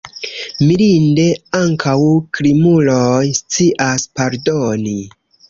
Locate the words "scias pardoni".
3.43-4.99